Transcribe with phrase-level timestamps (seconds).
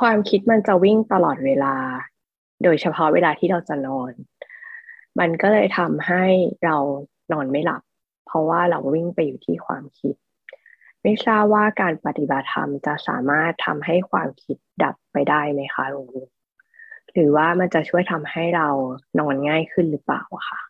[0.00, 1.74] ความคิดมันจะวิ่งตลอดเวลา
[2.62, 4.12] โดยเฉพาะเวลาที่เราจะนอน
[5.18, 6.24] มันก็เลยทำให้
[6.64, 6.76] เรา
[7.32, 7.82] นอนไม่หลับ
[8.26, 10.14] เพราะว่าเราวิ่งไปอยู่ที่ความคิด
[11.02, 16.28] ไม่ทราบว่าการปฏิบัติธรรมจะสามารถทำให้ความคิดดับไปได้ไหมคะหลวงลุง
[17.12, 18.68] หรือว่ามันจะช่วยทำให้เรา
[19.18, 20.60] นอนง่ายขึ้นหรือเปล่าคะ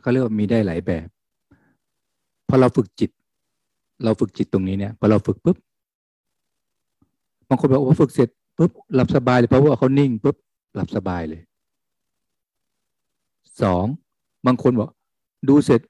[0.00, 1.08] เขาเรียกว่ามีได้หลายแบบ
[2.48, 3.10] พอเราฝึกจิต
[4.04, 10.36] เราฝึกจิตตรงนี้เนี่ยพอเราฝึกปุ๊บบางคนบอกว่าฝึกเสร็จปุ๊บหลับสบายเลยเพราะว่าเขานิ่งปุ๊บ
[10.74, 11.40] หลับสบายเลย
[13.62, 13.84] สอง
[14.46, 14.90] บางคนบอก
[15.48, 15.80] ดูเสร็จ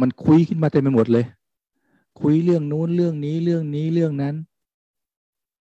[0.00, 1.24] มันคุยขึ้นมาเต็มไปหมดเลย
[2.20, 4.34] คุยเรื่องนู้นเรื่องนี้เรื่องนี้เรื่องนั้น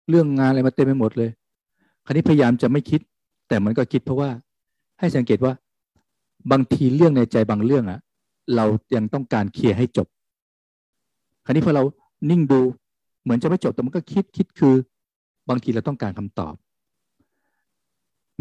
[0.08, 1.30] เรื่องงานอะไรมาเต็มไปหมดเลย
[2.04, 3.00] คราวนี้พยายามจะไม่คิด
[3.48, 4.30] แต่มันก็คิดเพราะว่า
[5.00, 5.52] ให้สังเกตว่า
[6.50, 8.00] บางทีเรื่องในใจบางเรื่องอะ
[8.56, 8.64] เรา
[8.94, 10.06] ยังต้องการเคลียร์ให้จบ
[11.44, 11.82] คราวนี้พอเรา
[12.30, 12.60] นิ่งดู
[13.28, 14.74] เหมือนจะไม่จบแต่มันก็คิดคิดคือ
[15.48, 16.54] บางทีเราต้องการคำตอบ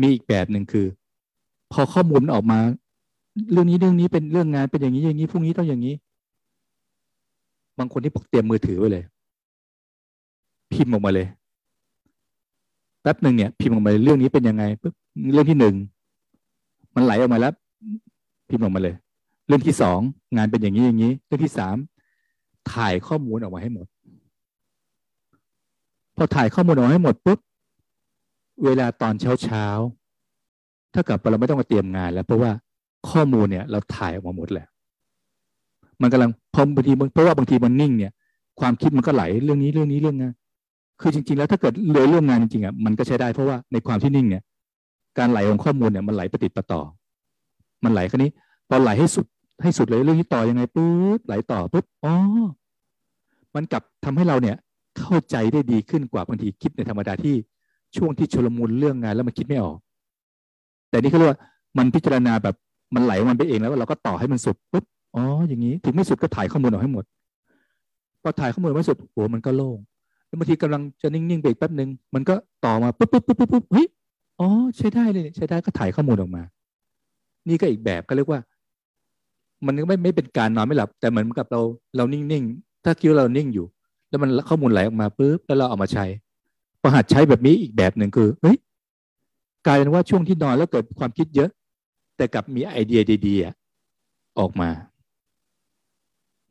[0.01, 0.85] มีอีกแบบหนึ่งคือ
[1.71, 2.59] พอข้อมูลออกมา
[3.51, 5.95] เรื่องนี้เรื่องนี้เป็นเรื่องงานเป็นอย่างนี้อย่างนี้พรุ่งนี้ต้องอย่างนี้
[7.77, 9.03] บางคนที่ปกเตรียมมือถือไว้เลย
[10.71, 11.27] พิมพ์ออกมาเลย
[13.01, 14.93] แป๊บหนึ่งเนี่ย พิมพ์ออกมาเรื่องนี้เป็นยังไงปุ๊บ
[15.33, 15.75] เรื่องที่หนึ่ง
[16.95, 17.53] มันไหลออกมาแล้ว
[18.49, 18.95] พิมพ์ออกมาเลย
[19.47, 19.99] เรื่องที่สอง
[20.35, 21.75] งานเป็นอย่างนี้อย่างนี้ เรื่องที่สาม
[22.73, 23.87] ถ่ายข้อมูลออกมาให้หมด
[26.17, 27.39] พอถ่ายข้อมูลออกให้หมดปุ๊บ
[28.63, 29.65] เวลาตอนเช้าเช้า
[30.93, 32.51] ถ้ากับเราไม่ต้องมาเตรียมงานแล้ว เพราะว่า
[33.09, 34.67] ข้อมูลเนี่ยเราถ่ายออกมาหมดแล้ว
[36.01, 38.11] มันกำลังพอบางทีเพราะว่าบางทีมันนิ่งเนี่ย
[38.59, 40.33] ความคิดมันก็ไหลเรื่องนี้เรื่องนี้เรื่องงาน
[41.01, 44.43] คือจริง ๆ แล้วถ้าเกิดเลยเรื่องงานจริงๆอะมันก็ใช้ได้เพราะว่าในความที่นิ่งเนี่ย
[45.17, 46.81] การไหลของข้อมูลเนี่ยมันไหลประติดประต่อ
[47.83, 48.31] มันไหลแค่นี้
[48.69, 49.25] พอไหลให้สุด
[49.63, 52.15] ให้สุดเลยเรื่องนี้ต่อยังไงปุ๊บไหลต่อปุ๊บอ๋อ
[53.55, 54.55] มันกลับทำให้เราเนี่ย
[54.99, 57.35] เข้าใจได้ดีขึ้นกว่าบางทีคิดในธรรมดาที่
[57.95, 59.77] ช่วงที่ชลมุนเรื่องงานแล้วมันคิดไม่ออก
[60.89, 61.39] แต่นี่เขาเรียกว่า
[61.77, 62.55] มันพิจารณาแบบ
[62.95, 64.85] มันไหลมันไปเองแล้วเราก็ต่อให้มันสุดปุ๊บ
[65.15, 67.05] อ๋ออย่างนี้ถึงไม่สุดก็ถ่ายข้อมูลออกให้หมด
[68.21, 69.77] พอถ่ายข้อมูลไม่สุดโหมันก็โล่ง
[70.27, 72.35] แล้วบางทีกำลังจะนิ่งๆไปอีกแป๊บหนึ่งมันก็
[72.65, 73.87] ต่อมาปุ๊บปุ๊บปุ๊บปุ๊บเฮ้ย
[74.39, 76.43] อ๋อใช้ได้เลยใช้ได้ก็ถ่ายข้อมูลออกมา
[77.47, 78.39] นี่ก็อีกแบบก็เรียกว่า
[79.65, 81.61] มันก็ไม่ไม่เป็นการนอนไม่หลับ แต่เหมือนกับเรา
[81.97, 83.65] เรานิ่งๆถ้าคิดว่าเรานิ่งอยู่
[84.09, 86.05] แล้วมันข้อมูลไหลออกมาปุ๊บแล้วเราเอามาใช้
[86.81, 88.57] พอหัดใช้แบบนี้อีกแบบหนึ่งคือเฮ้ย
[89.65, 91.49] กลายเป็นว่าช่วงที่นอนแล้วเกิดความคิดเยอะ
[92.17, 94.69] แต่กลับมีไอเดียดีๆออกมา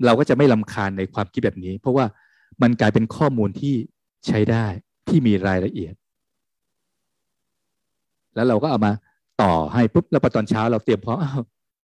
[0.05, 2.05] เราก็จะไม่ลำคาญในความคิดแบบนี้ เพราะว่า
[2.63, 3.75] มันกลายเป็นข้อมูลที่
[4.27, 4.67] ใช้ได้
[5.09, 5.95] ที่มีรายละเอียด
[8.35, 8.93] แล้วเราก็เอามา
[9.43, 11.19] ต่อให้ปุ๊บแล้วพอตอนเช้าเราเตรียมพร้อม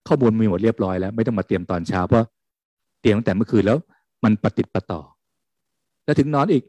[0.08, 2.26] ข้อมูลมีหมดเรียบร้อยแล้ว ไม่ต้องมาเตรียมตอนเช้าเพราะ
[3.00, 3.78] เตรียมตั้งแต่เมื่อคืนแล้ว
[4.24, 5.00] มันปฏิติประต่อ
[6.04, 6.62] แล้วถึงนอนอีก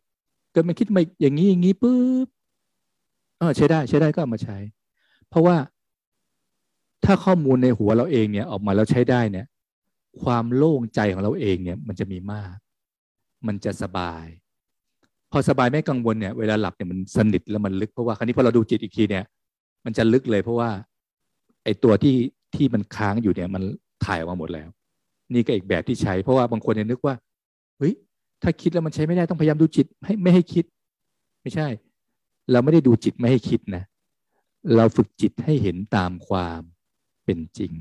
[0.56, 2.28] ก็ไม่คิดมาอย่างนี้อย่างนี้ปุ๊บ
[3.40, 4.58] เออใช้ได้ ใช้ได้ก็เอามาใช้
[5.30, 5.56] เพราะว่า
[7.06, 9.46] ถ้าข้อมูลในหัวเราเองเนี่ย ออกมาแล้วใช้ได้เนี่ย
[10.24, 12.56] ความโล่งใจของเราเองเนี่ย มันจะมีมาก
[13.48, 14.26] มันจะสบาย
[15.32, 19.24] พอสบายไม่กังวลเนี่ยเวลาหลับเนี่ยมันสนิทแล้วมันลึกเพราะว่าครั้นี้พอเราดูจิตอีกทีเนี่ย
[19.86, 20.70] มันจะลึกเลย เพราะว่า
[21.64, 22.16] ไอตัวที่
[22.56, 23.64] ที่มันค้างอยู่เนี่ย มัน
[24.06, 24.70] ถ่ายออกมาหมดแล้ว
[25.34, 27.16] นี่ก็อีกแบบที่ใช้ เพราะว่าบางคนเนี่ยนึกว่า
[27.78, 27.94] เฮ้ย
[28.44, 30.66] ถ้าคิดแล้วมันใช้ไม่ได้ต้องพยายามดูจิตให้ไม่ให้คิด
[31.42, 31.68] ไม่ใช่
[32.52, 33.84] เราไม่ได้ดูจิตไม่ให้คิดนะ
[34.76, 36.62] เราฝึกจิตให้เห็นตามความ
[37.26, 37.74] เป็นจริง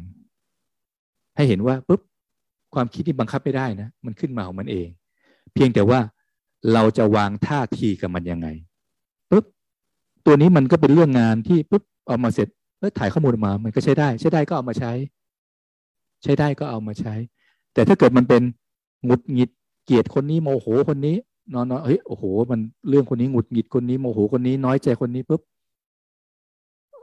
[1.37, 2.01] ให้เห็นว่าปุ๊บ
[2.75, 4.89] ความคิดที่บังคับไม่ได้นะ มันขึ้นมาของมันเอง
[5.55, 6.01] เพียงแต่ว่า
[6.73, 8.49] เราจะวางท่าทีกับมันยังไง
[9.31, 9.45] ปุ๊บ
[10.27, 14.93] ตัวนี้มันก็เป็นเรื่องงานที่ปุ๊บออกมาเสร็จเออถ่ายข้อมูลมา มันก็ใช้ได้ ใช้ได้ก็เอามาใช้
[16.23, 17.15] ใช้ได้ก็เอามาใช้
[17.75, 18.43] แต่ถ้าเกิดมันเป็น
[19.05, 19.51] หงุดหงิด
[19.93, 21.17] ลียดคนนี้โมโหคนนี้
[21.55, 25.41] นอนนอนเฮ้ยโอ้โห มันเรื่องคนนี้หงุดหงิดคนนี้โมโหคนนี้น้อยใจคนนี้ปุ๊บ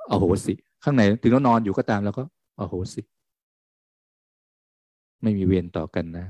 [0.07, 2.23] เอาโหสิ ข้างในถึงเรานอนอยู่ก็ตามแล้วก็
[2.57, 3.01] เอาโหสิ
[5.21, 6.25] ไม่มีเวรต่อกันนะ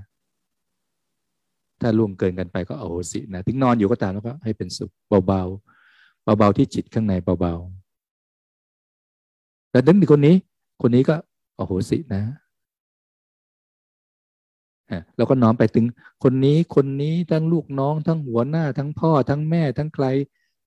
[1.82, 4.92] ถ้าล่วงเกินกันไปก็เอาโหสินะถึงนอนอยู่ก็ตามแล้วก็ ให้เป็นสุข
[5.28, 10.36] เบาๆเบาๆที่จิตข้างในเบาๆแล้วนึกถึงคนนี้
[10.82, 11.16] คนนี้ก็
[11.56, 12.22] โอ้โหสินะ
[15.18, 15.86] เราก็น้อมไปถึง
[16.24, 20.06] คนนี้คนนี้ทั้งลูกน้อง ทั้งหัวหน้า ทั้งพ่อ ทั้งแม่ ทั้งใคร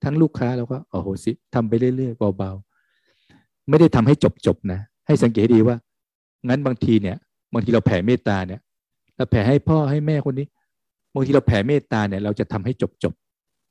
[0.03, 4.15] ทั้งลูกค้าเราก็โอ้โหสิทำไปเรื่อยๆเบาๆไม่ได้ทำให้
[4.45, 5.77] จบๆนะ ให้สังเกตดีว่า
[6.47, 7.17] งั้นบางทีเนี่ย
[7.53, 8.61] บางทีเราแผ่เมตตาเนี่ย
[9.17, 10.47] เราแผ่ให้พ่อให้แม่คนนี้
[11.13, 12.73] บางทีเราแผ่เมตตาเนี่ย เราจะทำให้
[13.03, 13.13] จบ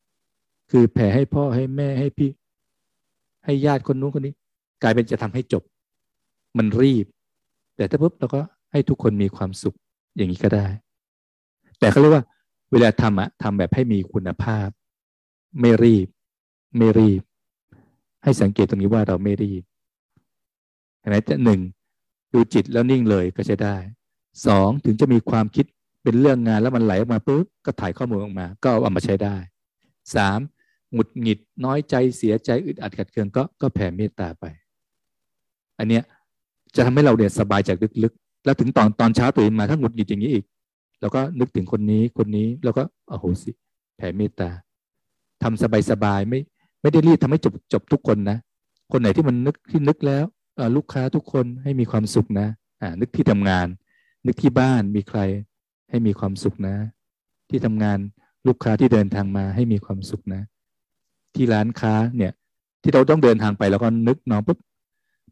[0.07, 2.31] ๆคือแผ่ให้พ่อให้แม่ให้พี่
[3.45, 4.35] ให้ญาติคนนู้นคนนี้
[4.83, 5.63] กลายเป็นจะทำให้จบ
[6.57, 7.07] มันรีบ
[7.77, 8.41] แต่ถ้าปุ๊บเราก็
[8.73, 9.77] ให้ทุกคนมีความสุข
[10.17, 10.67] อย่างนี้ก็ได้
[11.79, 12.25] แต่เขาเรียกว่า
[12.73, 14.69] เวลาทำอะทำแบบให้มีคุณภาพ
[15.61, 16.09] ไม่รีบ
[16.77, 17.23] ไม่รีบ
[18.23, 19.63] ให้สังเกตตรงนี้ว่าเราไม่รีบ
[21.01, 21.61] เห็นไหมหนึ่ง
[22.33, 23.77] ดูจิตแล้วนิ่งเลยก็จะได้
[24.47, 25.65] สองถึงจะมีความคิด
[26.03, 29.37] เป็นเรื่องงานแล้วมันไหลออกมาปุ๊บก็ถ่ายข้อมูลออกมา ก็เอามาใช้ได้
[30.15, 30.41] สาม
[30.93, 34.45] หงุดหงิดน้อยใจเสียใจอึดอัดขัดเคืองก็ก็แผ่เมตตาไป
[35.79, 36.03] อันเนี้ย
[36.75, 40.45] จะทำให้เราเนี่ยสบายจากลึก แล้วถึงตอนตอนเช้าตื่นมาถ้าหงุดหงิดอย่างนี้อีก
[41.01, 43.51] เราก็นึกถึงคนนี้คนนี้แล้วก็อโหสิ
[43.97, 44.51] แผ่เมตตา
[45.43, 46.41] ทำสบายๆไม่
[46.81, 48.39] ไม่ได้รีบทำให้จบจบทุกคนนะ
[48.93, 50.25] คนไหนที่มันนึกที่นึกแล้ว
[50.77, 52.49] ลูกค้าทุกคนให้มีความสุขนะ
[52.81, 53.67] อ่านึกที่ทำงาน
[54.27, 55.21] นึกที่บ้านมีใคร
[55.91, 56.77] ให้มีความสุขนะ
[57.51, 57.99] ที่ทำงาน
[58.47, 60.43] ลูกค้าที่เดินทางมาให้มีความสุขนะ
[61.35, 62.33] ที่ร้านค้าเนี่ย
[62.83, 64.59] ที่เราต้องเดินทางไปแล้วก็นึกน้องปุ๊บ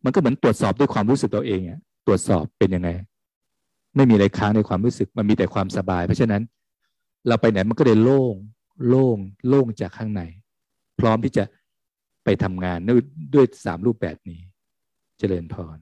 [0.05, 2.91] มันก็เหมือนตรวจสอบด้วยความรู้สึกตัวเองอะต รวจสอบเป็นยังไง
[3.97, 6.43] ไม่มีอะไรค้างในความรู้สึก มันมีแต่ความสบาย เพราะฉะนั้น
[7.29, 8.35] เราไปไหนมันก็เลยโล่ง
[8.89, 9.19] โล่ง
[9.49, 10.23] โล่งจากข้างใน
[11.01, 11.45] พร้อมที่จะ
[12.25, 12.79] ไปทำงาน
[13.35, 14.41] ด้วยสามรูปแบบนี้
[15.19, 15.79] เจริญพร